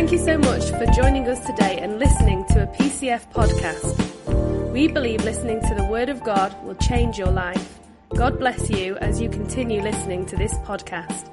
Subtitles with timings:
[0.00, 4.72] Thank you so much for joining us today and listening to a PCF podcast.
[4.72, 7.78] We believe listening to the Word of God will change your life.
[8.14, 11.30] God bless you as you continue listening to this podcast.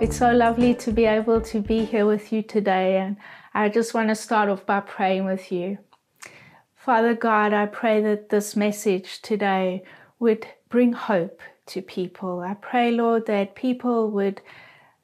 [0.00, 3.18] It's so lovely to be able to be here with you today, and
[3.52, 5.76] I just want to start off by praying with you.
[6.74, 9.82] Father God, I pray that this message today
[10.18, 12.40] would bring hope to people.
[12.40, 14.40] I pray, Lord, that people would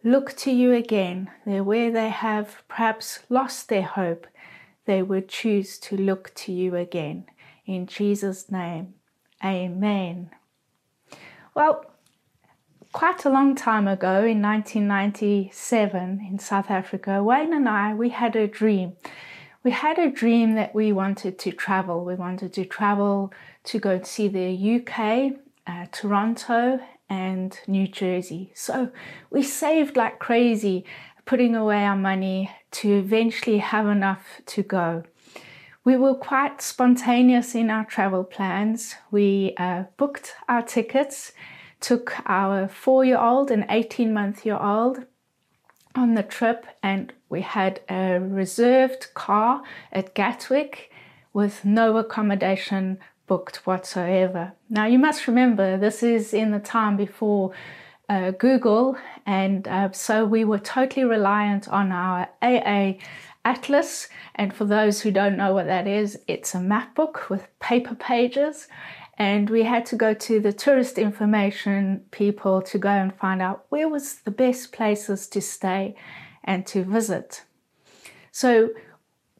[0.04, 4.26] look to you again, where they have perhaps lost their hope,
[4.84, 7.26] they would choose to look to you again.
[7.66, 8.94] In Jesus' name,
[9.44, 10.30] amen.
[11.54, 11.84] Well,
[12.92, 18.36] quite a long time ago, in 1997 in South Africa, Wayne and I, we had
[18.36, 18.94] a dream.
[19.62, 22.04] We had a dream that we wanted to travel.
[22.04, 23.32] We wanted to travel
[23.64, 28.50] to go see the UK, uh, Toronto, and New Jersey.
[28.54, 28.90] So
[29.30, 30.84] we saved like crazy,
[31.24, 35.04] putting away our money to eventually have enough to go.
[35.84, 38.94] We were quite spontaneous in our travel plans.
[39.10, 41.32] We uh, booked our tickets,
[41.80, 45.06] took our four year old and 18 month year old
[45.94, 50.90] on the trip, and we had a reserved car at Gatwick
[51.32, 54.52] with no accommodation booked whatsoever.
[54.68, 57.52] Now, you must remember this is in the time before
[58.08, 62.94] uh, Google, and uh, so we were totally reliant on our AA
[63.44, 64.08] Atlas.
[64.34, 67.94] And for those who don't know what that is, it's a map book with paper
[67.94, 68.68] pages.
[69.16, 73.66] And we had to go to the tourist information people to go and find out
[73.68, 75.96] where was the best places to stay
[76.44, 77.42] and to visit.
[78.30, 78.70] So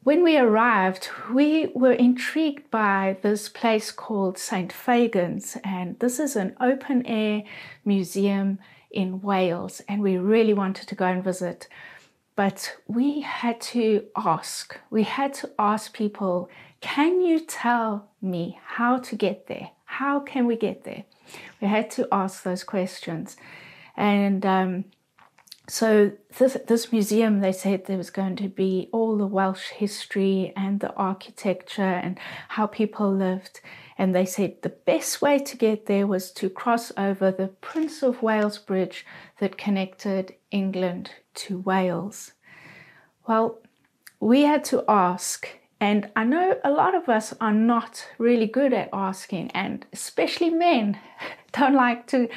[0.09, 4.73] when we arrived, we were intrigued by this place called St.
[4.73, 7.43] Fagan's, and this is an open air
[7.85, 8.57] museum
[8.89, 11.67] in Wales, and we really wanted to go and visit.
[12.35, 16.49] But we had to ask, we had to ask people,
[16.81, 19.69] can you tell me how to get there?
[19.85, 21.03] How can we get there?
[21.61, 23.37] We had to ask those questions.
[23.95, 24.85] And um,
[25.69, 30.51] so this, this museum they said there was going to be all the welsh history
[30.55, 32.19] and the architecture and
[32.49, 33.61] how people lived.
[33.97, 38.01] And they said the best way to get there was to cross over the prince
[38.01, 39.05] of wales bridge
[39.39, 42.31] that connected england to wales.
[43.27, 43.59] Well
[44.19, 45.47] we had to ask
[45.79, 50.49] and i know a lot of us are not really good at asking and especially
[50.49, 50.97] men
[51.53, 52.27] don't like to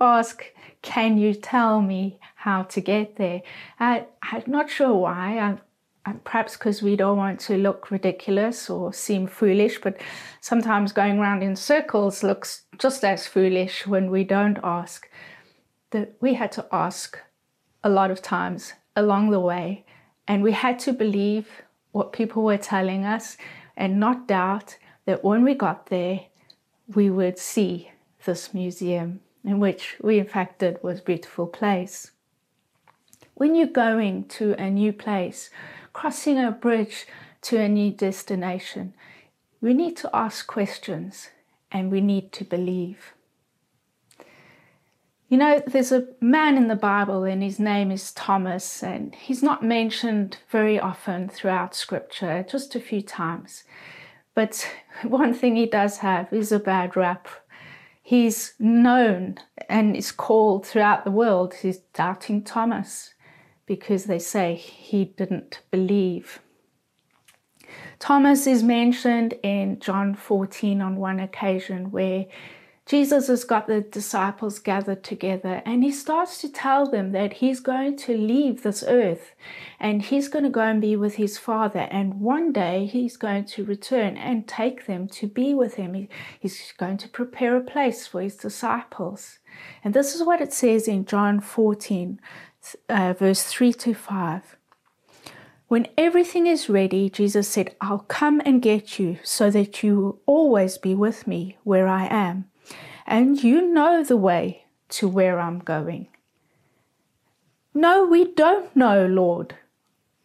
[0.00, 0.44] ask
[0.82, 3.42] can you tell me how to get there?
[3.80, 5.58] I, I'm not sure why.
[6.06, 10.00] I, perhaps because we don't want to look ridiculous or seem foolish, but
[10.40, 15.10] sometimes going around in circles looks just as foolish when we don't ask.
[15.90, 17.18] That we had to ask
[17.82, 19.84] a lot of times along the way,
[20.28, 21.48] and we had to believe
[21.90, 23.36] what people were telling us
[23.76, 26.20] and not doubt that when we got there,
[26.94, 27.90] we would see
[28.24, 32.12] this museum in which we in fact did was beautiful place.
[33.36, 35.50] When you're going to a new place,
[35.92, 37.06] crossing a bridge
[37.42, 38.94] to a new destination,
[39.60, 41.28] we need to ask questions
[41.70, 43.12] and we need to believe.
[45.28, 49.42] You know, there's a man in the Bible and his name is Thomas, and he's
[49.42, 53.64] not mentioned very often throughout scripture, just a few times.
[54.34, 54.66] But
[55.02, 57.28] one thing he does have is a bad rap
[58.06, 59.36] he's known
[59.68, 63.14] and is called throughout the world he's Doubting Thomas
[63.66, 66.40] because they say he didn't believe.
[67.98, 72.26] Thomas is mentioned in John 14 on one occasion where
[72.86, 77.58] Jesus has got the disciples gathered together and he starts to tell them that he's
[77.58, 79.34] going to leave this earth
[79.80, 81.88] and he's going to go and be with his Father.
[81.90, 86.06] And one day he's going to return and take them to be with him.
[86.38, 89.40] He's going to prepare a place for his disciples.
[89.82, 92.20] And this is what it says in John 14,
[92.88, 94.56] uh, verse 3 to 5.
[95.68, 100.20] When everything is ready, Jesus said, I'll come and get you so that you will
[100.26, 102.48] always be with me where I am
[103.06, 106.08] and you know the way to where I'm going.
[107.74, 109.54] No, we don't know, Lord,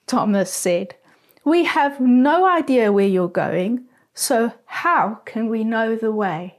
[0.07, 0.95] Thomas said.
[1.43, 6.57] We have no idea where you're going, so how can we know the way?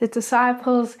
[0.00, 0.96] The disciples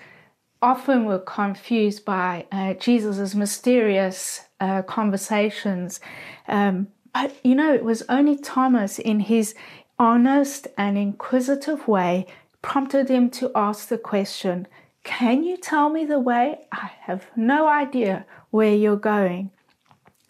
[0.60, 6.00] often were confused by uh, Jesus' mysterious uh, conversations.
[6.46, 9.54] Um, but you know, it was only Thomas, in his
[9.98, 12.26] honest and inquisitive way,
[12.62, 14.66] prompted him to ask the question
[15.04, 16.66] Can you tell me the way?
[16.72, 19.50] I have no idea where you're going.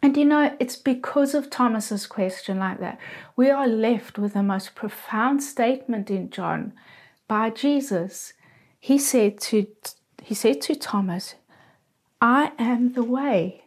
[0.03, 2.99] And you know, it's because of Thomas's question like that,
[3.35, 6.73] we are left with the most profound statement in John
[7.27, 8.33] by Jesus.
[8.79, 9.67] He said to
[10.29, 11.37] he said to Thomas,
[12.21, 13.65] I am the way,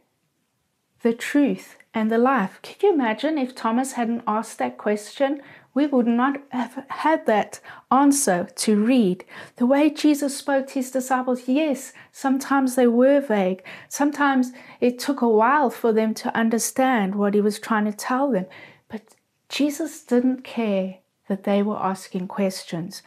[1.02, 2.60] the truth, and the life.
[2.62, 5.42] Can you imagine if Thomas hadn't asked that question?
[5.74, 9.25] We would not have had that answer to read.
[9.56, 13.63] The way Jesus spoke to his disciples, yes, sometimes they were vague.
[13.90, 18.30] Sometimes it took a while for them to understand what he was trying to tell
[18.30, 18.46] them.
[18.88, 19.16] But
[19.50, 23.02] Jesus didn't care that they were asking questions.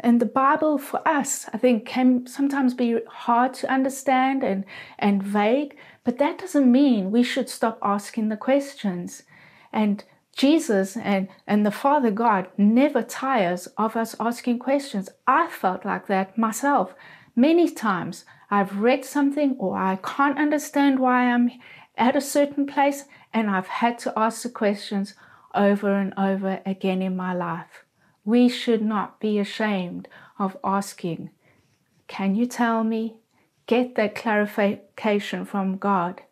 [0.00, 4.64] And the Bible for us, I think, can sometimes be hard to understand and,
[4.98, 9.22] and vague, but that doesn't mean we should stop asking the questions.
[9.72, 10.04] And
[10.36, 15.08] Jesus and, and the Father God never tires of us asking questions.
[15.26, 16.94] I felt like that myself.
[17.36, 21.50] Many times I've read something or I can't understand why I'm
[21.96, 25.14] at a certain place, and I've had to ask the questions
[25.54, 27.83] over and over again in my life.
[28.24, 31.30] We should not be ashamed of asking,
[32.08, 33.16] Can you tell me?
[33.66, 36.22] Get that clarification from God.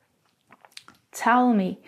[1.12, 1.80] Tell me.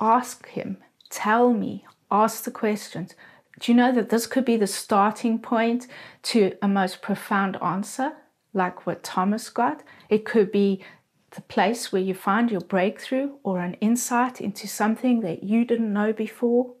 [0.00, 0.78] Ask Him.
[1.10, 1.84] Tell me.
[2.10, 3.14] Ask the questions.
[3.60, 5.86] Do you know that this could be the starting point
[6.24, 8.12] to a most profound answer,
[8.52, 9.82] like what Thomas got?
[10.08, 10.82] It could be
[11.30, 15.92] the place where you find your breakthrough or an insight into something that you didn't
[15.92, 16.74] know before.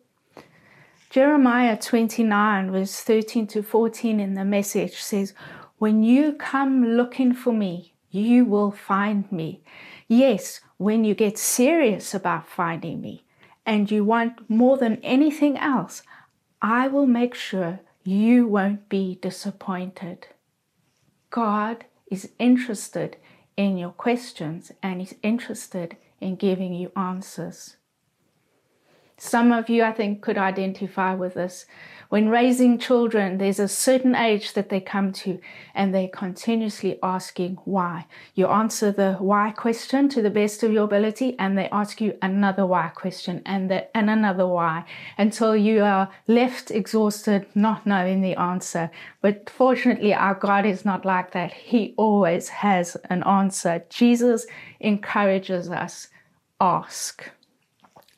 [1.12, 5.34] Jeremiah 29, verse 13 to 14 in the message says,
[5.76, 9.62] When you come looking for me, you will find me.
[10.08, 13.24] Yes, when you get serious about finding me
[13.66, 16.00] and you want more than anything else,
[16.62, 20.28] I will make sure you won't be disappointed.
[21.28, 23.18] God is interested
[23.54, 27.76] in your questions and is interested in giving you answers.
[29.24, 31.64] Some of you, I think, could identify with this.
[32.08, 35.38] When raising children, there's a certain age that they come to
[35.76, 38.06] and they're continuously asking why.
[38.34, 42.18] You answer the why question to the best of your ability and they ask you
[42.20, 44.86] another why question and, the, and another why
[45.16, 48.90] until you are left exhausted, not knowing the answer.
[49.20, 51.52] But fortunately, our God is not like that.
[51.52, 53.84] He always has an answer.
[53.88, 54.48] Jesus
[54.80, 56.08] encourages us
[56.60, 57.30] ask.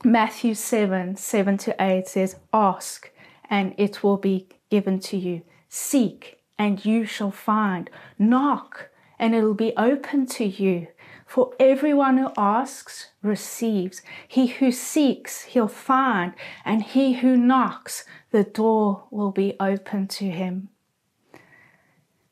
[0.05, 3.11] Matthew 7 7 to 8 says, Ask,
[3.49, 5.43] and it will be given to you.
[5.71, 7.89] Seek, and you shall find.
[8.19, 10.89] Knock, and it will be open to you.
[11.27, 14.03] For everyone who asks receives.
[14.29, 16.35] He who seeks, he'll find.
[16.67, 20.69] And he who knocks, the door will be open to him.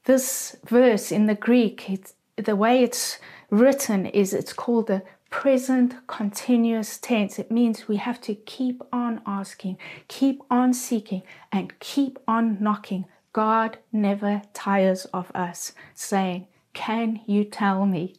[0.04, 3.18] This verse in the Greek, the way it's
[3.50, 7.38] written is it's called the present continuous tense.
[7.38, 13.06] It means we have to keep on asking, keep on seeking, and keep on knocking.
[13.32, 18.14] God never tires of us saying, Can you tell me?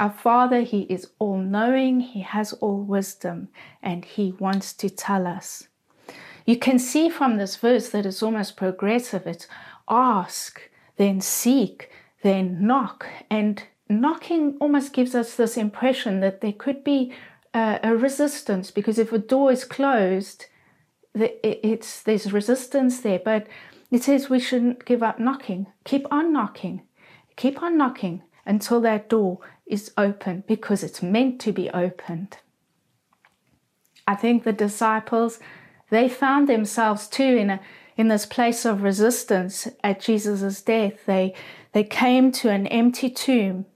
[0.00, 3.48] Our Father, He is all knowing, He has all wisdom,
[3.82, 5.68] and He wants to tell us.
[6.46, 9.26] You can see from this verse that it's almost progressive.
[9.26, 9.46] It's
[9.90, 10.58] ask,
[10.96, 11.90] then seek,
[12.22, 17.12] then knock, and knocking almost gives us this impression that there could be
[17.52, 20.46] uh, a resistance because if a door is closed,
[21.14, 23.18] it's there's resistance there.
[23.18, 23.46] But
[23.90, 25.66] it says we shouldn't give up knocking.
[25.84, 26.82] Keep on knocking.
[27.36, 32.38] Keep on knocking until that door is open because it's meant to be opened.
[34.06, 35.40] I think the disciples
[35.90, 37.60] they found themselves too in a
[37.96, 41.04] in this place of resistance at Jesus' death.
[41.06, 41.34] They
[41.72, 43.66] they came to an empty tomb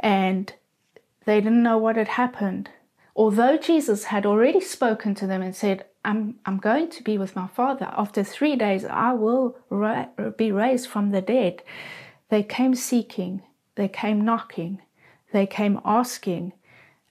[0.00, 0.52] and
[1.24, 2.70] they didn't know what had happened.
[3.14, 7.36] Although Jesus had already spoken to them and said, I'm, I'm going to be with
[7.36, 7.92] my Father.
[7.96, 11.62] After three days, I will ra- be raised from the dead.
[12.30, 13.42] They came seeking,
[13.74, 14.80] they came knocking,
[15.32, 16.52] they came asking,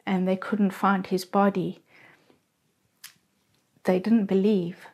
[0.06, 1.84] and they couldn't find his body.
[3.84, 4.88] They didn't believe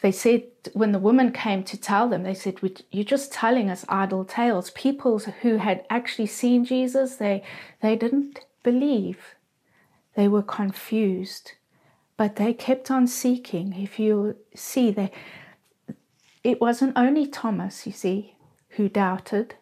[0.00, 3.84] they said when the woman came to tell them, they said, "You're just telling us
[3.88, 7.42] idle tales." People who had actually seen Jesus, they
[7.80, 9.36] they didn't believe.
[10.14, 11.52] They were confused,
[12.16, 13.72] but they kept on seeking.
[13.74, 15.10] If you see, they
[16.42, 18.36] it wasn't only Thomas, you see,
[18.70, 19.54] who doubted.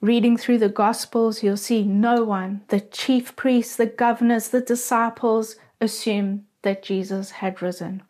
[0.00, 5.56] Reading through the Gospels, you'll see no one, the chief priests, the governors, the disciples,
[5.80, 8.02] assume that Jesus had risen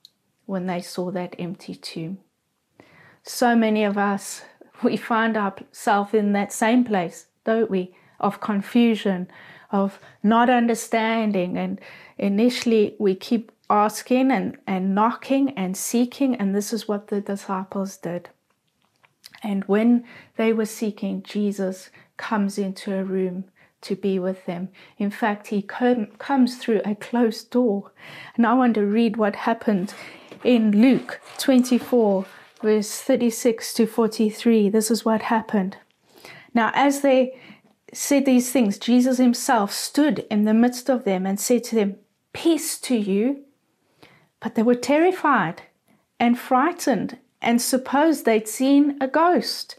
[0.52, 2.18] when they saw that empty tomb.
[3.24, 4.42] So many of us,
[4.84, 7.94] we find ourselves in that same place, don't we?
[8.22, 9.28] of confusion,
[9.70, 11.58] of not understanding.
[11.58, 11.80] And
[12.16, 17.96] initially, we keep asking and, and knocking and seeking, and this is what the disciples
[17.96, 18.30] did.
[19.42, 20.04] And when
[20.36, 23.44] they were seeking, Jesus comes into a room
[23.80, 24.68] to be with them.
[24.98, 27.90] In fact, he com- comes through a closed door.
[28.36, 29.92] And I want to read what happened
[30.44, 32.26] in Luke 24,
[32.62, 34.68] verse 36 to 43.
[34.68, 35.76] This is what happened.
[36.54, 37.38] Now, as they
[37.92, 41.96] said these things, Jesus himself stood in the midst of them and said to them,
[42.32, 43.44] Peace to you.
[44.40, 45.62] But they were terrified
[46.18, 49.76] and frightened and supposed they'd seen a ghost.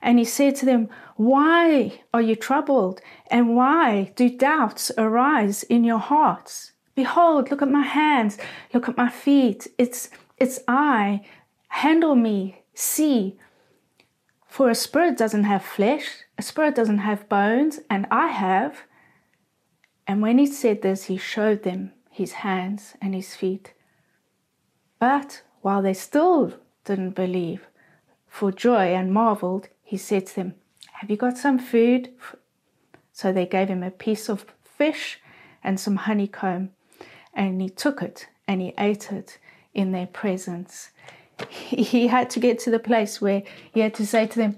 [0.00, 3.00] And he said to them, Why are you troubled?
[3.30, 6.71] And why do doubts arise in your hearts?
[6.94, 8.38] Behold, look at my hands,
[8.74, 9.66] look at my feet.
[9.78, 11.22] It's, it's I.
[11.68, 13.38] Handle me, see.
[14.46, 16.06] For a spirit doesn't have flesh,
[16.36, 18.82] a spirit doesn't have bones, and I have.
[20.06, 23.72] And when he said this, he showed them his hands and his feet.
[24.98, 27.66] But while they still didn't believe,
[28.28, 30.54] for joy and marveled, he said to them,
[30.94, 32.10] Have you got some food?
[33.12, 35.20] So they gave him a piece of fish
[35.62, 36.70] and some honeycomb,
[37.34, 39.38] and he took it and he ate it
[39.74, 40.90] in their presence.
[41.48, 44.56] He had to get to the place where he had to say to them,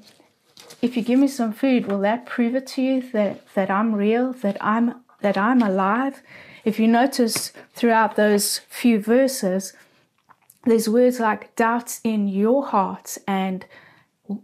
[0.82, 3.94] If you give me some food, will that prove it to you that, that I'm
[3.94, 6.22] real, that I'm that I'm alive?
[6.64, 9.72] If you notice throughout those few verses,
[10.64, 13.64] there's words like doubts in your hearts and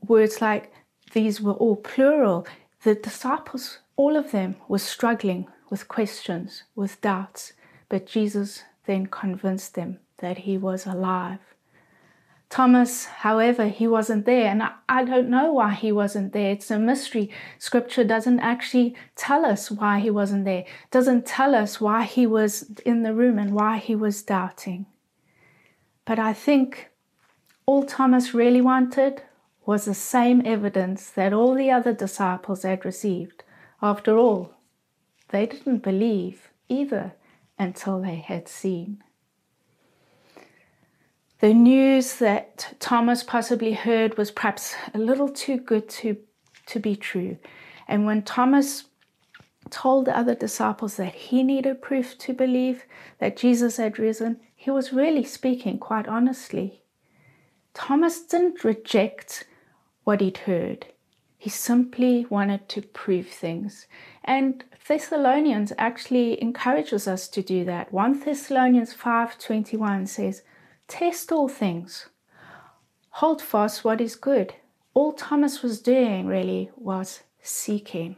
[0.06, 0.72] words like
[1.12, 2.46] these were all plural.
[2.82, 7.52] The disciples, all of them, were struggling with questions, with doubts,
[7.90, 11.40] but Jesus then convinced them that he was alive.
[12.48, 16.50] Thomas, however, he wasn't there, and I, don't know why he wasn't there.
[16.50, 17.30] It's a mystery.
[17.58, 22.72] Scripture doesn't actually tell us why he wasn't there, doesn't tell us why he was
[22.84, 24.86] in the room and why he was doubting.
[26.04, 26.90] But I think
[27.66, 29.22] all Thomas really wanted
[29.64, 33.44] was the same evidence that all the other disciples had received.
[33.80, 34.54] After all,
[35.28, 37.14] they didn't believe either
[37.60, 39.04] until they had seen.
[41.40, 46.16] The news that Thomas possibly heard was perhaps a little too good to,
[46.66, 47.36] to be true.
[47.86, 48.84] And when Thomas
[49.68, 52.84] told the other disciples that he needed proof to believe
[53.18, 56.82] that Jesus had risen, he was really speaking quite honestly.
[57.74, 59.44] Thomas didn't reject
[60.04, 60.86] what he'd heard.
[61.38, 63.86] He simply wanted to prove things.
[64.24, 67.92] And Thessalonians actually encourages us to do that.
[67.92, 70.42] 1 Thessalonians 5:21 says,
[70.88, 72.08] "Test all things.
[73.20, 74.54] Hold fast what is good."
[74.92, 78.16] All Thomas was doing really was seeking.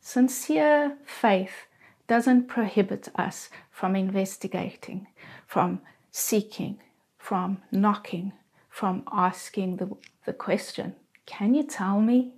[0.00, 1.66] Sincere faith
[2.06, 5.06] doesn't prohibit us from investigating,
[5.46, 6.78] from seeking,
[7.16, 8.32] from knocking,
[8.68, 9.96] from asking the,
[10.26, 10.94] the question
[11.26, 12.34] Can you tell me?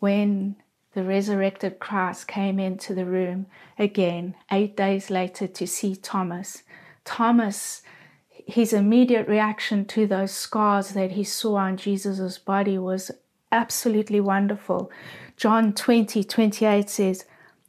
[0.00, 0.56] When
[0.94, 3.46] the resurrected Christ came into the room
[3.78, 6.64] again, eight days later, to see Thomas,
[7.04, 7.82] Thomas,
[8.28, 13.10] his immediate reaction to those scars that he saw on Jesus' body was
[13.52, 14.90] absolutely wonderful.
[15.36, 17.24] John 20 28 says,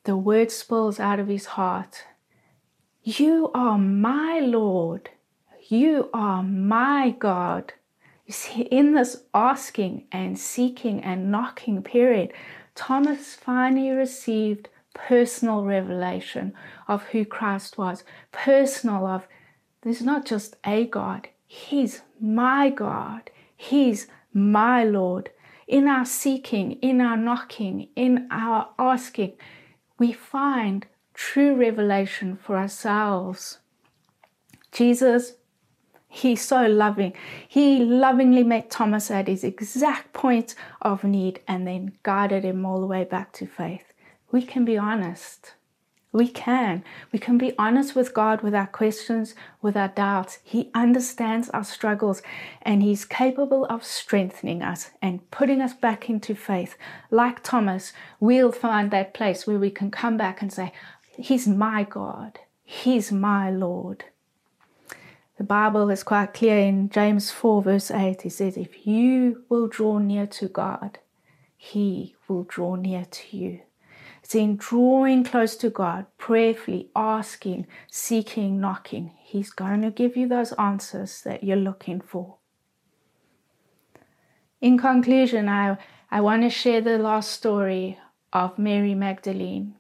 [0.06, 2.06] The word spills out of his heart.
[3.04, 5.10] You are my Lord.
[5.68, 7.74] You are my God.
[8.32, 12.32] You see, in this asking and seeking and knocking period,
[12.76, 16.54] Thomas finally received personal revelation
[16.88, 19.28] of who Christ was, personal of
[19.82, 25.32] there's not just a God, He's my God, He's my Lord
[25.68, 29.34] in our seeking, in our knocking, in our asking,
[30.00, 33.58] we find true revelation for ourselves.
[34.72, 35.34] Jesus,
[36.14, 37.14] He's so loving.
[37.48, 42.82] He lovingly met Thomas at his exact point of need and then guided him all
[42.82, 43.94] the way back to faith.
[44.30, 45.54] We can be honest.
[46.12, 46.84] We can.
[47.14, 50.40] We can be honest with God with our questions, with our doubts.
[50.44, 52.22] He understands our struggles
[52.62, 56.76] and He's capable of strengthening us and putting us back into faith.
[57.10, 60.74] Like Thomas, we'll find that place where we can come back and say,
[61.18, 62.40] He's my God.
[62.66, 64.04] He's my Lord.
[65.38, 68.26] The Bible is quite clear in James 4, verse 8.
[68.26, 71.00] It says, If you will draw near to God,
[71.58, 73.62] He will draw near to you.
[74.24, 79.12] It's in drawing close to God, prayerfully asking, seeking, knocking.
[79.20, 82.36] He's going to give you those answers that you're looking for.
[84.62, 85.78] In conclusion, I,
[86.12, 87.98] I want to share the last story
[88.32, 89.76] of Mary Magdalene.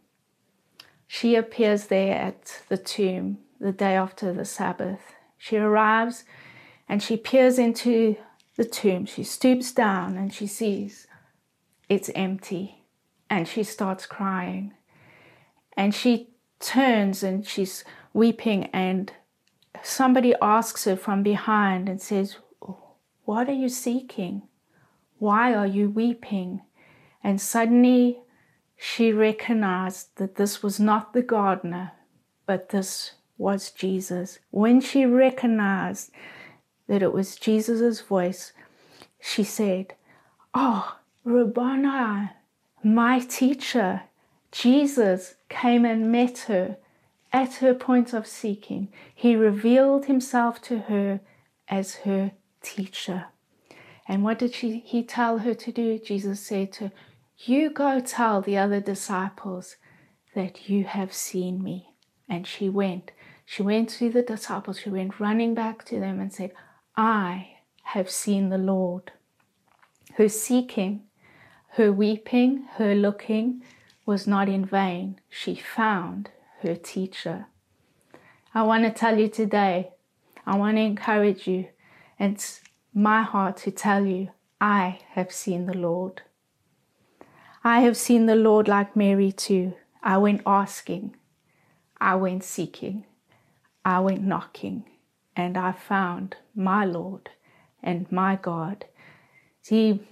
[1.08, 5.02] She appears there at the tomb the day after the Sabbath.
[5.44, 6.24] She arrives
[6.88, 8.16] and she peers into
[8.58, 9.08] the tomb.
[9.08, 11.08] She stoops down and she sees
[11.90, 12.86] it's empty
[13.28, 14.74] and she starts crying.
[15.76, 16.30] And she
[16.60, 17.84] turns and she's
[18.14, 19.12] weeping and
[19.82, 22.38] somebody asks her from behind and says,
[23.26, 24.44] What are you seeking?
[25.18, 26.62] Why are you weeping?
[27.24, 28.20] And suddenly
[28.78, 31.94] she recognized that this was not the gardener,
[32.46, 34.40] but this was Jesus.
[34.52, 36.12] When she recognized
[36.88, 38.54] that it was Jesus' voice,
[39.20, 39.96] she said,
[40.54, 42.30] Oh, Rabboni,
[42.84, 44.04] my teacher,
[44.52, 46.78] Jesus came and met her
[47.34, 48.90] at her point of seeking.
[49.14, 51.22] He revealed himself to her
[51.68, 52.32] as her
[52.62, 53.26] teacher.
[54.08, 55.98] And what did she, he tell her to do?
[55.98, 56.92] Jesus said to her,
[57.38, 59.78] You go tell the other disciples
[60.36, 61.88] that you have seen me.
[62.30, 63.12] And she went.
[63.52, 64.80] She went to the disciples.
[64.80, 66.54] She went running back to them and said,
[66.96, 69.12] I have seen the Lord.
[70.14, 71.02] Her seeking,
[71.72, 73.62] her weeping, her looking
[74.06, 75.20] was not in vain.
[75.28, 76.30] She found
[76.62, 77.48] her teacher.
[78.54, 79.92] I want to tell you today,
[80.46, 81.68] I want to encourage you,
[82.18, 82.62] and it's
[82.94, 84.30] my heart to tell you,
[84.62, 86.22] I have seen the Lord.
[87.66, 89.74] I have seen the Lord like Mary too.
[90.02, 91.18] I went asking,
[92.00, 93.04] I went seeking,
[93.84, 94.86] I went knocking,
[95.36, 97.30] and I found my Lord
[97.82, 98.86] and my God.
[99.62, 100.08] See,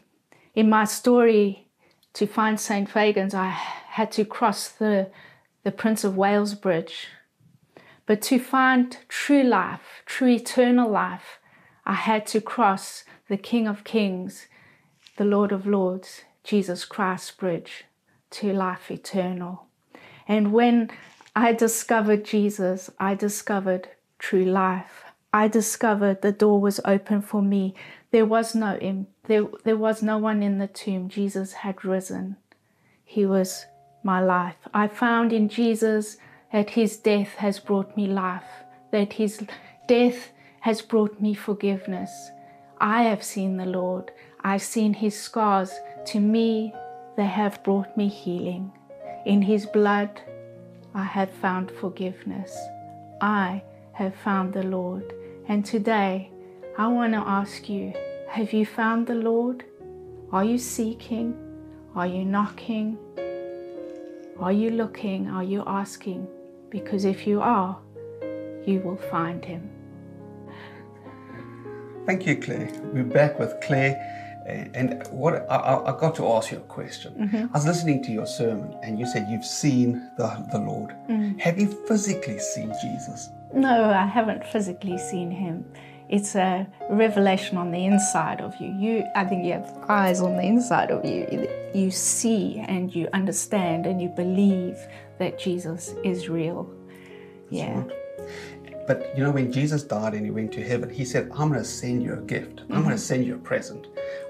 [0.56, 1.68] in my story,
[2.14, 2.90] to find St.
[2.90, 5.10] Fagan's, I had to cross the,
[5.64, 7.08] the Prince of Wales Bridge.
[8.06, 11.40] But to find true life, true eternal life,
[11.86, 14.48] I had to cross the King of Kings,
[15.18, 17.86] the Lord of Lords, Jesus Christ Bridge
[18.32, 19.68] to life eternal.
[20.28, 20.92] And when
[21.36, 25.04] I discovered Jesus, I discovered true life.
[25.32, 27.76] I discovered the door was open for me.
[28.12, 28.78] There was no
[29.26, 31.08] there, there was no one in the tomb.
[31.08, 32.38] Jesus had risen.
[33.06, 33.66] He was
[34.04, 34.56] my life.
[34.74, 36.18] I found in Jesus
[36.52, 38.50] that his death has brought me life,
[38.92, 39.46] that his
[39.88, 42.32] death has brought me forgiveness.
[42.82, 44.12] I have seen the Lord.
[44.42, 45.72] I've seen his scars.
[46.08, 46.74] To me,
[47.18, 48.72] they have brought me healing.
[49.26, 50.22] In his blood,
[50.94, 52.58] I have found forgiveness.
[53.22, 53.62] I
[53.94, 55.14] have found the Lord.
[55.48, 56.32] And today,
[56.78, 57.94] I want to ask you
[58.30, 59.66] have you found the Lord?
[60.32, 61.36] Are you seeking?
[61.96, 62.98] Are you knocking?
[64.40, 65.28] Are you looking?
[65.28, 66.28] Are you asking?
[66.70, 67.80] Because if you are,
[68.66, 69.70] you will find him.
[72.06, 72.70] Thank you, Claire.
[72.94, 73.98] We're back with Claire.
[74.74, 77.14] And what I, I got to ask you a question.
[77.14, 77.54] Mm-hmm.
[77.54, 80.96] I was listening to your sermon, and you said you've seen the, the Lord.
[81.10, 81.40] Mm.
[81.40, 83.30] Have you physically seen Jesus?
[83.54, 85.66] No, I haven't physically seen him
[86.10, 88.74] it's a revelation on the inside of you.
[88.80, 91.48] You, I think you have eyes on the inside of you.
[91.74, 94.76] You see and you understand and you believe
[95.20, 96.68] that Jesus is real.
[97.52, 97.84] Yeah.
[98.88, 101.60] But you know, when Jesus died and he went to heaven, he said, I'm going
[101.60, 102.56] to send you a gift.
[102.56, 102.74] Mm-hmm.
[102.74, 103.86] I'm going to send you a present.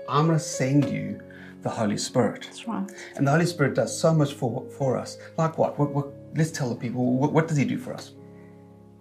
[0.09, 1.21] I'm going to send you
[1.61, 2.43] the Holy Spirit.
[2.43, 2.89] That's right.
[3.15, 5.17] And the Holy Spirit does so much for, for us.
[5.37, 5.77] Like what?
[5.77, 8.13] what, what let's tell the people, what, what does he do for us?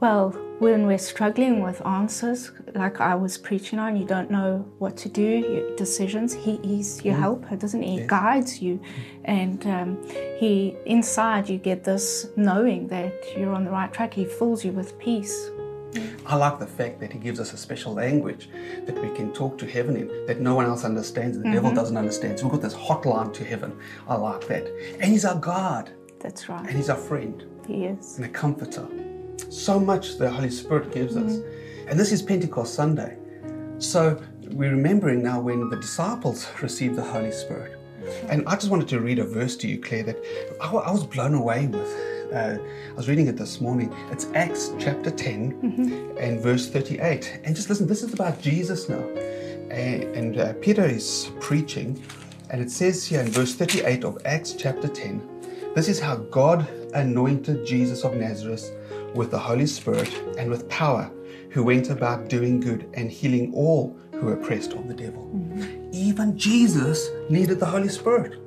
[0.00, 4.96] Well, when we're struggling with answers, like I was preaching on, you don't know what
[4.98, 7.20] to do, your decisions, he, He's your mm.
[7.20, 8.00] helper, doesn't He?
[8.00, 8.80] He guides you.
[9.24, 14.14] And um, He, inside, you get this knowing that you're on the right track.
[14.14, 15.50] He fills you with peace.
[16.26, 18.50] I like the fact that he gives us a special language
[18.84, 21.54] that we can talk to heaven in that no one else understands, the mm-hmm.
[21.54, 22.38] devil doesn't understand.
[22.38, 23.78] So we've got this hotline to heaven.
[24.06, 24.66] I like that.
[25.00, 25.90] And he's our God.
[26.20, 26.66] That's right.
[26.66, 27.44] And he's our friend.
[27.66, 28.16] He is.
[28.16, 28.86] And a comforter
[29.50, 31.28] so much the Holy Spirit gives mm-hmm.
[31.28, 31.40] us.
[31.88, 33.16] And this is Pentecost Sunday.
[33.78, 34.20] So
[34.50, 37.78] we're remembering now when the disciples received the Holy Spirit.
[38.28, 40.18] And I just wanted to read a verse to you, Claire, that
[40.60, 41.88] I, I was blown away with.
[42.32, 42.58] Uh,
[42.90, 43.94] I was reading it this morning.
[44.10, 46.18] It's Acts chapter 10 mm-hmm.
[46.18, 47.40] and verse 38.
[47.44, 49.02] And just listen, this is about Jesus now.
[49.70, 52.02] And, and uh, Peter is preaching,
[52.50, 55.38] and it says here in verse 38 of Acts chapter 10
[55.78, 58.72] this is how God anointed Jesus of Nazareth
[59.14, 61.08] with the Holy Spirit and with power,
[61.50, 65.30] who went about doing good and healing all who were oppressed of the devil.
[65.32, 65.90] Mm-hmm.
[65.92, 68.40] Even Jesus needed the Holy Spirit.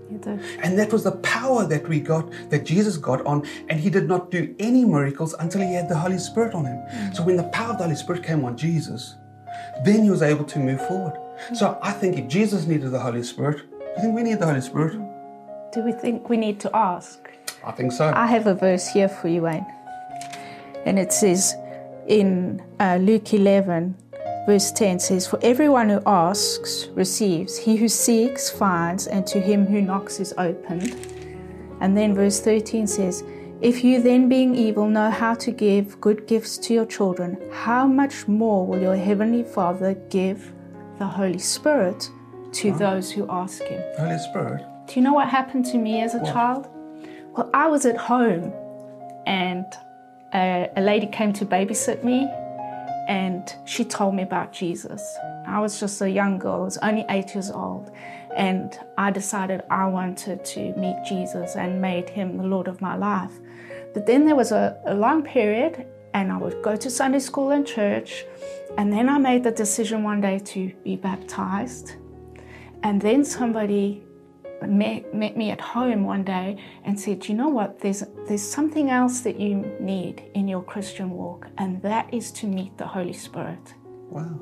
[0.64, 4.08] And that was the power that we got, that Jesus got on, and he did
[4.08, 6.78] not do any miracles until he had the Holy Spirit on him.
[6.78, 7.14] Mm-hmm.
[7.14, 9.16] So when the power of the Holy Spirit came on Jesus,
[9.84, 11.14] then he was able to move forward.
[11.14, 11.56] Mm-hmm.
[11.56, 14.46] So I think if Jesus needed the Holy Spirit, do you think we need the
[14.46, 14.94] Holy Spirit?
[15.74, 17.30] Do we think we need to ask?
[17.64, 18.12] I think so.
[18.14, 19.66] I have a verse here for you, Wayne.
[20.86, 21.56] And it says
[22.08, 23.96] in uh, Luke 11,
[24.46, 29.66] verse 10 says, For everyone who asks receives, he who seeks finds, and to him
[29.66, 30.96] who knocks is opened.
[31.80, 33.24] And then verse 13 says,
[33.62, 37.88] If you then, being evil, know how to give good gifts to your children, how
[37.88, 40.54] much more will your heavenly Father give
[41.00, 42.10] the Holy Spirit
[42.54, 43.82] to those who ask him?
[43.98, 44.66] Holy Spirit.
[44.88, 46.68] Do you know what happened to me as a child?
[47.36, 48.54] Well, I was at home
[49.26, 49.66] and
[50.34, 52.30] a, a lady came to babysit me
[53.08, 55.02] and she told me about Jesus.
[55.48, 57.92] I was just a young girl, I was only eight years old,
[58.36, 62.96] and I decided I wanted to meet Jesus and made him the Lord of my
[62.96, 63.34] life.
[63.94, 67.52] But then there was a, a long period, and I would go to Sunday school
[67.52, 68.26] and church,
[68.78, 71.96] and then I made the decision one day to be baptized.
[72.84, 74.04] And then somebody
[74.68, 77.80] met, met me at home one day and said, You know what?
[77.80, 82.48] There's, there's something else that you need in your Christian walk, and that is to
[82.48, 83.74] meet the Holy Spirit.
[84.10, 84.40] Wow.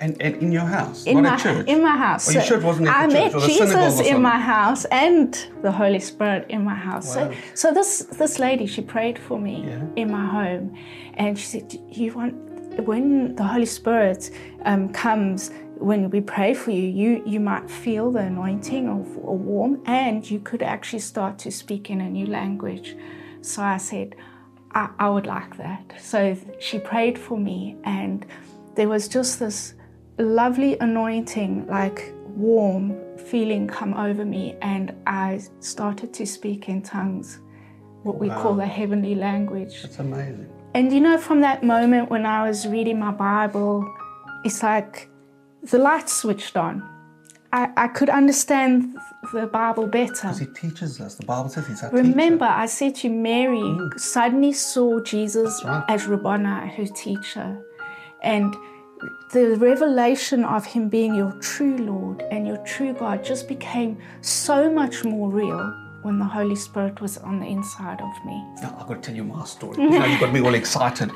[0.00, 1.66] And, and in your house, In my, church.
[1.66, 2.28] in my house.
[2.28, 4.38] Oh, you sure it wasn't I church met or the synagogue or Jesus in my
[4.38, 7.16] house and the Holy Spirit in my house.
[7.16, 7.32] Wow.
[7.32, 9.82] So, so this this lady, she prayed for me Yeah.
[9.96, 10.76] in my home,
[11.14, 12.47] and she said, "You want
[12.84, 14.30] when the Holy Spirit
[14.64, 19.32] um, comes." When we pray for you, you you might feel the anointing of a
[19.32, 22.96] warm, and you could actually start to speak in a new language.
[23.42, 24.16] So I said,
[24.72, 25.94] I, I would like that.
[26.00, 28.26] So she prayed for me, and
[28.74, 29.74] there was just this
[30.18, 37.38] lovely anointing, like warm feeling come over me, and I started to speak in tongues,
[38.02, 39.82] what we call the heavenly language.
[39.82, 40.50] That's amazing.
[40.74, 43.88] And you know, from that moment when I was reading my Bible,
[44.44, 45.08] it's like
[45.62, 46.82] the light switched on.
[47.52, 48.94] I, I could understand
[49.32, 50.12] the Bible better.
[50.12, 51.14] Because it teaches us.
[51.14, 53.98] The Bible says he's our Remember, I said to Mary, mm.
[53.98, 55.84] suddenly saw Jesus right.
[55.88, 57.64] as Rabboni, her teacher.
[58.22, 58.54] And
[59.32, 64.70] the revelation of him being your true Lord and your true God just became so
[64.70, 68.42] much more real when the Holy Spirit was on the inside of me.
[68.62, 69.76] Now, I've got to tell you my story.
[69.82, 71.10] You know, you got me all excited.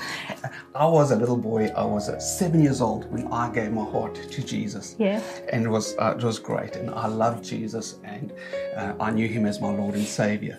[0.75, 1.69] I was a little boy.
[1.75, 4.95] I was uh, seven years old when I gave my heart to Jesus.
[4.99, 5.23] Yeah.
[5.51, 6.77] And it was uh, it was great.
[6.77, 8.35] And I loved Jesus, and
[8.77, 10.59] uh, I knew Him as my Lord and Savior.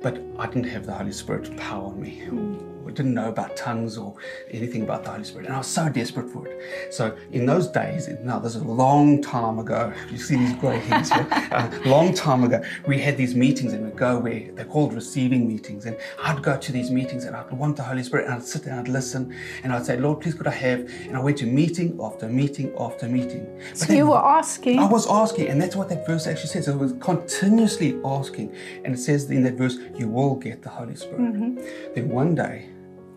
[0.00, 2.71] But I didn't have the Holy Spirit power on me.
[2.90, 4.14] Didn't know about tongues or
[4.50, 6.92] anything about the Holy Spirit, and I was so desperate for it.
[6.92, 9.92] So in those days, now this is a long time ago.
[10.12, 11.26] You see these grey hairs here.
[11.30, 14.92] A uh, long time ago, we had these meetings, and we'd go where they're called
[14.92, 18.34] receiving meetings, and I'd go to these meetings, and I'd want the Holy Spirit, and
[18.34, 20.80] I'd sit there, and I'd listen, and I'd say, Lord, please could I have?
[21.06, 23.46] And I went to meeting after meeting after meeting.
[23.70, 24.78] But So you were asking.
[24.78, 26.68] I was asking, and that's what that verse actually says.
[26.68, 30.96] It was continuously asking, and it says in that verse, "You will get the Holy
[30.96, 31.94] Spirit." Mm-hmm.
[31.94, 32.68] Then one day,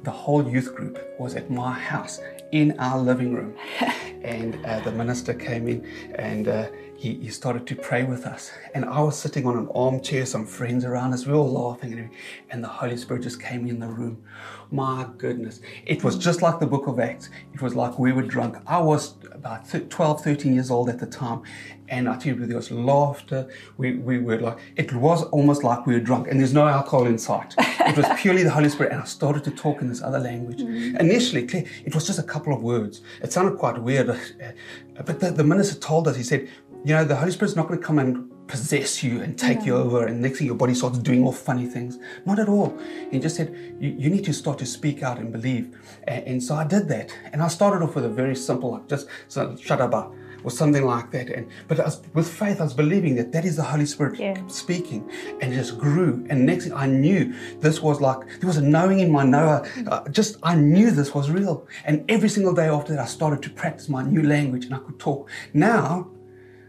[0.05, 2.19] the whole youth group was at my house
[2.51, 3.55] in our living room,
[4.23, 6.47] and uh, the minister came in and.
[6.47, 10.25] Uh, he, he started to pray with us, and I was sitting on an armchair,
[10.25, 12.09] some friends around us, we were all laughing, and,
[12.49, 14.23] and the Holy Spirit just came in the room.
[14.71, 17.29] My goodness, it was just like the book of Acts.
[17.53, 18.57] It was like we were drunk.
[18.65, 21.43] I was about thir- 12, 13 years old at the time,
[21.87, 23.47] and I tell you, there was laughter.
[23.77, 27.05] We, we were like, it was almost like we were drunk, and there's no alcohol
[27.05, 27.55] in sight.
[27.85, 30.57] It was purely the Holy Spirit, and I started to talk in this other language.
[30.57, 30.99] Mm.
[30.99, 31.43] Initially,
[31.85, 33.01] it was just a couple of words.
[33.21, 34.07] It sounded quite weird,
[35.05, 36.49] but the, the minister told us, he said,
[36.83, 39.75] you know, the Holy Spirit's not going to come and possess you and take you
[39.75, 41.97] over, and next thing your body starts doing all funny things.
[42.25, 42.77] Not at all.
[43.11, 45.77] He just said, you, you need to start to speak out and believe.
[46.03, 47.17] And, and so I did that.
[47.33, 50.85] And I started off with a very simple, like just so, shut up, or something
[50.85, 51.29] like that.
[51.29, 54.35] And But was, with faith, I was believing that that is the Holy Spirit Yeah.
[54.47, 55.09] speaking,
[55.41, 56.23] and it just grew.
[56.29, 59.67] And next thing I knew, this was like, there was a knowing in my knower.
[59.87, 61.67] Uh, just, I knew this was real.
[61.83, 64.79] And every single day after that, I started to practice my new language and I
[64.79, 65.29] could talk.
[65.53, 66.11] Now,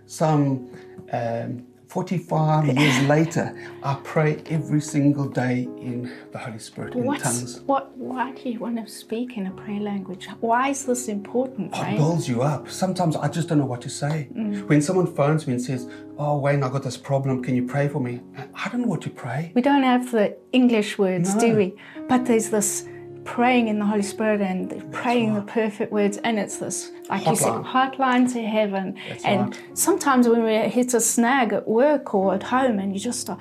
[0.06, 0.70] some
[1.12, 1.65] um,
[1.96, 7.60] 45 years later, I pray every single day in the Holy Spirit in What's, tongues.
[7.60, 10.28] what, why do you want to speak in a prayer language?
[10.40, 11.96] Why is this important, It right?
[11.96, 12.68] builds you up.
[12.68, 14.28] Sometimes I just don't know what to say.
[14.36, 14.68] Mm.
[14.68, 17.42] When someone phones me and says, Oh, Wayne, I got this problem.
[17.42, 18.20] Can you pray for me?
[18.54, 19.52] I don't know what to pray.
[19.54, 21.40] We don't have the English words, No.
[21.40, 21.74] do we?
[22.10, 22.86] But there's this
[23.26, 27.36] praying in the Holy Spirit and praying the perfect words, and it's this, like you
[27.36, 27.96] said, Hotline.
[27.96, 28.96] hotline to heaven.
[29.08, 29.62] That's and right.
[29.74, 33.40] sometimes when we hit a snag at work or at home, and you just start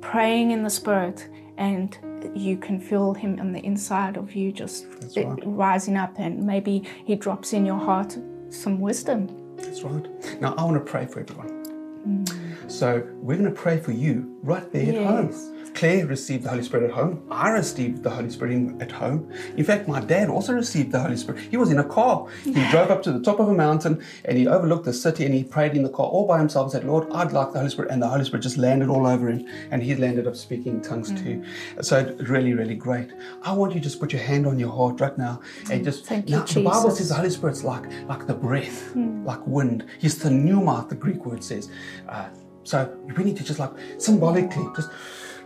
[0.00, 1.98] praying in the Spirit, and
[2.34, 5.38] you can feel Him on the inside of you just right.
[5.44, 8.16] rising up, and maybe He drops in your heart
[8.50, 9.28] some wisdom.
[9.56, 10.40] That's right.
[10.40, 11.48] Now, I want to pray for everyone.
[12.06, 12.33] Mm.
[12.68, 15.54] So we're going to pray for you right there at home.
[15.74, 17.26] Claire received the Holy Spirit at home.
[17.30, 19.30] I received the Holy Spirit in, at home.
[19.56, 21.42] In fact, my dad also received the Holy Spirit.
[21.50, 22.28] He was in a car.
[22.44, 25.34] He drove up to the top of a mountain and he overlooked the city and
[25.34, 27.70] he prayed in the car all by himself and said, Lord, I'd like the Holy
[27.70, 27.90] Spirit.
[27.90, 30.80] And the Holy Spirit just landed all over him and he landed up speaking in
[30.80, 31.44] tongues too.
[31.80, 33.10] So really, really great.
[33.42, 36.06] I want you to just put your hand on your heart right now and just
[36.06, 39.84] Thank you, now the Bible says the Holy Spirit's like like the breath, like wind.
[39.98, 41.68] He's the pneuma, the Greek word says.
[42.08, 42.28] Uh,
[42.64, 44.90] so we need to just like symbolically just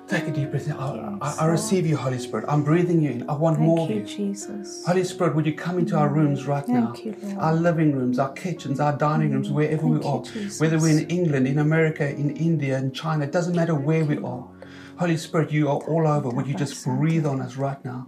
[0.09, 0.71] take a deep breath.
[0.71, 2.47] I, I, I receive you, Holy Spirit.
[2.49, 3.29] I'm breathing you in.
[3.29, 4.33] I want more Thank of you, you.
[4.33, 4.85] Jesus.
[4.87, 6.95] Holy Spirit, would you come into our rooms right now?
[6.97, 7.15] You.
[7.39, 9.53] Our living rooms, our kitchens, our dining rooms, mm.
[9.53, 10.23] wherever we Thank you, are.
[10.25, 10.61] Jesus.
[10.61, 14.17] Whether we're in England, in America, in India, in China, it doesn't matter where we
[14.19, 14.49] are.
[14.99, 16.31] Holy Spirit, you are all over.
[16.31, 18.07] Would you just breathe on us right now?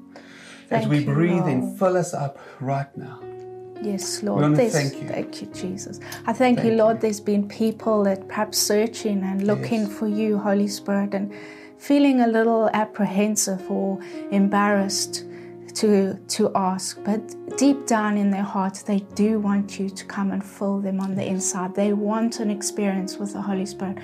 [0.71, 3.21] As we breathe in, fill us up right now.
[3.83, 4.57] Yes, Lord.
[4.57, 5.09] thank you.
[5.09, 6.01] Thank you, Jesus.
[6.27, 6.77] I thank, Thank you, you.
[6.79, 7.01] Lord.
[7.01, 9.93] There's been people that perhaps searching and looking Yes.
[9.93, 11.33] for you, Holy Spirit, and
[11.79, 13.99] feeling a little apprehensive or
[14.31, 15.25] embarrassed
[15.75, 16.99] to to ask.
[17.05, 17.21] But
[17.57, 21.15] deep down in their hearts, they do want you to come and fill them on
[21.15, 21.75] the inside.
[21.75, 23.99] They want an experience with the Holy Spirit.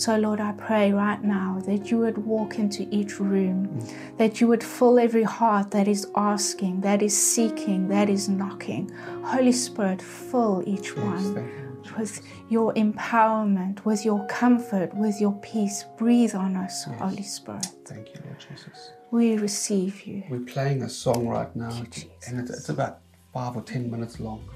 [0.00, 3.86] So, Lord, I pray right now that you would walk into each room,
[4.16, 8.90] that you would fill every heart that is asking, that is seeking, that is knocking.
[9.22, 15.84] Holy Spirit, fill each Yes, one with your empowerment, with your comfort, with your peace.
[15.98, 17.66] Breathe on us, Holy Spirit.
[17.84, 18.92] Thank you, Lord Jesus.
[19.10, 20.22] We receive you.
[20.30, 23.00] We're playing a song right now, you, and it's, it's about
[23.34, 24.48] five or ten minutes long.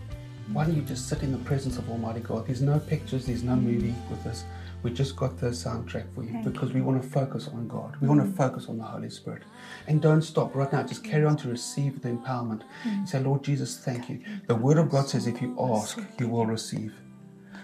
[0.53, 2.47] Why don't you just sit in the presence of Almighty God?
[2.47, 4.45] There's no pictures, there's no movie with us.
[4.85, 7.97] We just got the soundtrack for you because we want to focus on God.
[8.03, 8.37] We want to mm.
[8.37, 9.43] focus on the Holy Spirit.
[9.87, 10.83] And don't stop right now.
[10.83, 11.53] Just carry on to mm.
[11.53, 12.63] receive the empowerment.
[12.85, 14.21] You say, Lord Jesus, thank you.
[14.47, 16.93] The Word of God says, if you ask, you will receive.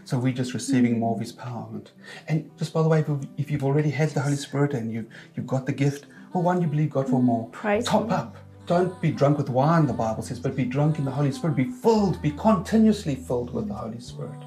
[0.07, 1.89] So we're just receiving more of His empowerment.
[2.27, 5.07] And just by the way, if you- you've already had the Holy Spirit and you've
[5.37, 7.49] you've got the gift, well, why don't you believe God for more?
[7.53, 8.35] Praise Top up.
[8.67, 11.55] Don't be drunk with wine, the Bible says, but be drunk in the Holy Spirit.
[11.55, 14.41] Be filled, be continuously filled with the Holy Spirit.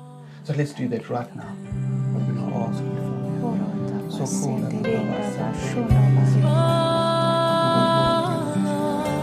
[0.44, 1.56] So let's do that right now.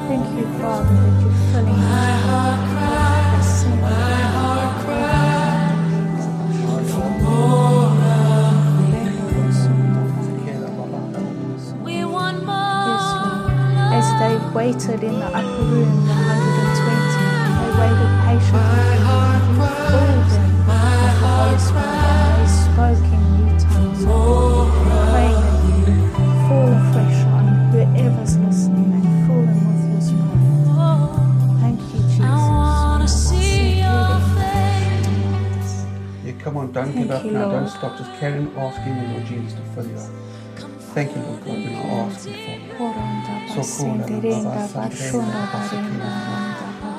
[0.09, 1.11] Thank you, Father,
[14.55, 18.91] waited in the upper room, the 120, they waited patiently.
[19.91, 22.10] Filled them with the Holy Spirit
[37.11, 37.51] Thank up now.
[37.51, 37.99] Don't stop.
[37.99, 40.11] Just carry on asking the Lord Jesus to fill you up.
[40.95, 41.49] Thank you, Lord God.
[41.59, 42.35] We're not asking
[42.77, 43.63] for.
[43.63, 43.95] So cool.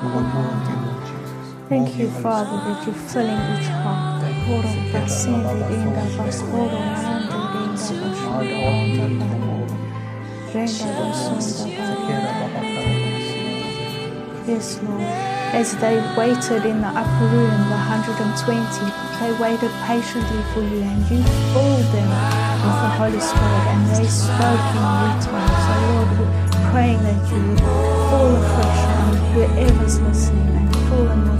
[0.02, 1.54] We want more of you, Lord Jesus.
[1.68, 4.22] Thank you, Father, that you're filling each heart.
[4.46, 8.22] Hold on, Basinde, Renda, Bas, hold on, Renda, Renda, Bas, Spirit.
[8.24, 9.92] My Renda, heart needs Renda, for more of you.
[10.54, 11.66] Renda, Bas, Renda,
[14.46, 15.31] Yes, Lord.
[15.52, 18.88] As they waited in the upper room, the 120,
[19.20, 22.08] they waited patiently for you and you filled them
[22.64, 25.60] with the Holy Spirit and they spoke in new tongues.
[25.60, 31.31] So, Lord, we're praying that you would fall afresh on whoever's listening and fill them